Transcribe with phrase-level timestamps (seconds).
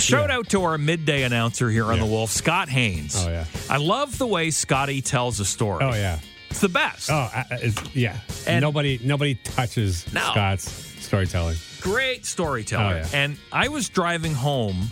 [0.00, 2.04] Shout out to our midday announcer here on Yeah.
[2.04, 3.14] the Wolf, Scott Haynes.
[3.16, 3.44] Oh, yeah.
[3.68, 5.84] I love the way Scotty tells a story.
[5.84, 6.18] Oh yeah.
[6.50, 7.10] It's the best.
[7.10, 8.16] Oh I, I- it's, yeah.
[8.46, 10.20] And- nobody nobody touches No.
[10.32, 10.70] Scott's
[11.04, 11.56] storytelling.
[11.80, 12.94] Great storyteller.
[12.94, 13.06] Oh, yeah.
[13.12, 14.90] And I was driving home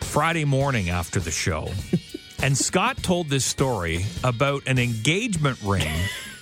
[0.00, 1.68] Friday morning after the show,
[2.42, 5.90] and Scott told this story about an engagement ring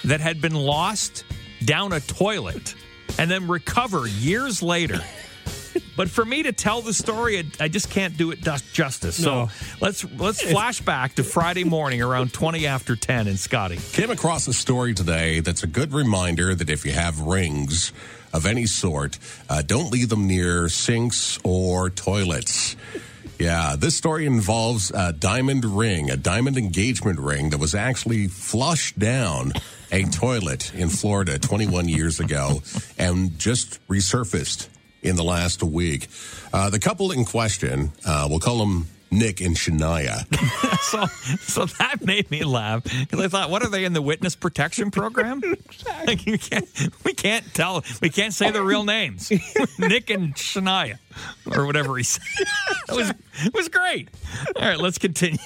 [0.05, 1.25] that had been lost
[1.65, 2.75] down a toilet
[3.19, 5.01] and then recovered years later.
[5.99, 8.39] But for me to tell the story, I- I just can't do it
[8.73, 9.19] justice.
[9.19, 9.51] No.
[9.51, 13.81] So let's let's flash back to Friday morning around twenty after ten in Scotty.
[13.93, 17.91] Came across a story today that's a good reminder that if you have rings
[18.33, 19.19] of any sort,
[19.51, 22.77] uh, don't leave them near sinks or toilets.
[23.41, 29.01] Yeah, this story involves a diamond ring, a diamond engagement ring that was actually flushed
[29.01, 29.53] down
[29.91, 32.63] a toilet in Florida 21 years ago
[32.99, 34.69] and just resurfaced
[35.03, 36.09] in the last week.
[36.53, 40.27] Uh, the couple in question, uh, we'll call them Nick and Shania.
[40.89, 41.05] So,
[41.41, 44.91] so that made me laugh because I thought, what are they in the witness protection
[44.91, 45.43] program?
[46.07, 46.67] like you can't,
[47.05, 49.31] we can't tell, we can't say their real names.
[49.79, 50.99] Nick and Shania,
[51.55, 52.23] or whatever he said.
[52.89, 53.11] It was,
[53.45, 54.09] it was great.
[54.57, 55.37] All right, let's continue.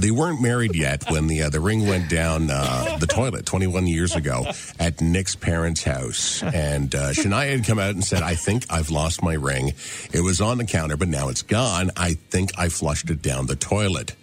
[0.00, 3.86] They weren't married yet when the uh, the ring went down uh, the toilet 21
[3.86, 4.46] years ago
[4.78, 8.90] at Nick's parents' house, and uh, Shania had come out and said, "I think I've
[8.90, 9.72] lost my ring.
[10.12, 11.90] It was on the counter, but now it's gone.
[11.96, 14.14] I think I flushed it down the toilet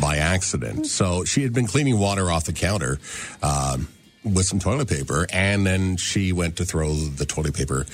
[0.00, 2.98] by accident." So she had been cleaning water off the counter.
[3.42, 3.88] Um,
[4.24, 7.86] with some toilet paper, and then she went to throw the toilet paper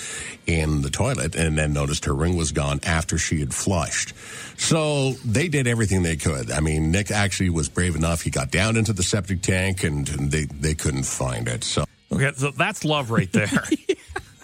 [0.46, 4.12] in the toilet, and then noticed her ring was gone after she had flushed.
[4.58, 6.50] So they did everything they could.
[6.50, 10.08] I mean, Nick actually was brave enough; he got down into the septic tank, and,
[10.08, 11.62] and they they couldn't find it.
[11.64, 13.64] So Okay, so that's love right there.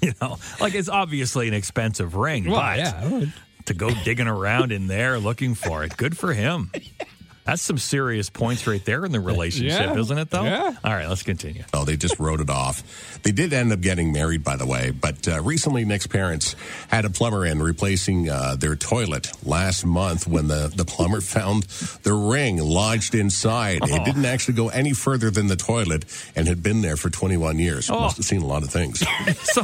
[0.03, 3.27] You know, like it's obviously an expensive ring, but yeah.
[3.67, 6.73] to go digging around in there looking for it, good for him.
[7.45, 9.99] That's some serious points right there in the relationship, Yeah.
[9.99, 10.31] isn't it?
[10.31, 10.45] Though.
[10.45, 10.75] Yeah.
[10.85, 11.65] All right, let's continue.
[11.75, 13.21] Oh, they just wrote it off.
[13.25, 14.91] They did end up getting married, by the way.
[14.93, 16.55] But uh, recently, Nick's parents
[16.89, 21.65] had a plumber in replacing uh, their toilet last month when the, the plumber found
[22.05, 23.81] the ring lodged inside.
[23.83, 26.05] It didn't actually go any further than the toilet
[26.37, 27.91] and had been there for 21 years.
[27.91, 28.01] Oh.
[28.01, 29.01] Must have seen a lot of things.
[29.53, 29.63] so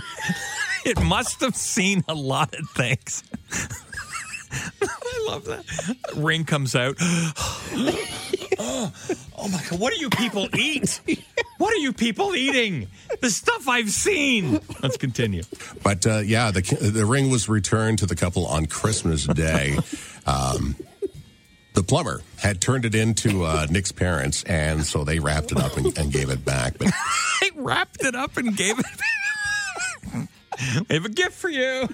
[0.85, 3.23] it must have seen a lot of things.
[5.19, 5.65] I love that.
[6.17, 6.97] Ring comes out.
[7.01, 8.03] oh,
[9.39, 9.81] oh my God.
[9.81, 11.01] What do you people eat?
[11.59, 12.89] What are you people eating?
[13.21, 14.61] The stuff I've seen.
[14.83, 15.43] Let's continue.
[15.83, 19.77] But uh, yeah, the the ring was returned to the couple on Christmas Day.
[20.27, 20.77] Um,
[21.79, 25.77] the plumber had turned it into uh, Nick's parents, and so they wrapped it up
[25.77, 26.77] and, and gave it back.
[26.77, 28.87] But I wrapped it up and gave it.
[30.89, 31.89] we have a gift for you.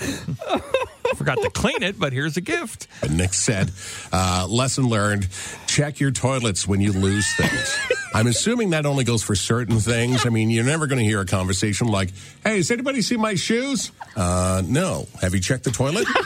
[1.16, 2.86] Forgot to clean it, but here's a gift.
[3.00, 3.70] But Nick said,
[4.12, 5.28] uh, lesson learned,
[5.66, 7.78] check your toilets when you lose things.
[8.14, 10.24] I'm assuming that only goes for certain things.
[10.26, 12.10] I mean, you're never going to hear a conversation like,
[12.44, 13.90] hey, has anybody seen my shoes?
[14.16, 15.06] Uh, no.
[15.20, 16.06] Have you checked the toilet?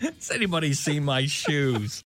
[0.00, 1.98] Has anybody seen my shoes?